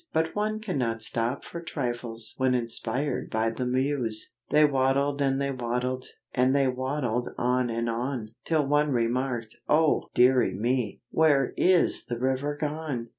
But 0.13 0.35
one 0.35 0.59
cannot 0.59 1.03
stop 1.03 1.45
for 1.45 1.61
trifles 1.61 2.33
when 2.37 2.55
inspired 2.55 3.29
by 3.29 3.51
the 3.51 3.67
Muse. 3.67 4.33
They 4.49 4.65
waddled 4.65 5.21
and 5.21 5.39
they 5.39 5.51
waddled, 5.51 6.05
and 6.33 6.55
they 6.55 6.67
waddled 6.67 7.29
on 7.37 7.69
and 7.69 7.87
on, 7.87 8.29
Till 8.43 8.65
one 8.67 8.89
remarked, 8.89 9.55
"oh! 9.69 10.05
deary 10.15 10.55
me, 10.55 11.01
where 11.11 11.53
is 11.55 12.05
the 12.07 12.17
river 12.17 12.57
gone? 12.59 13.09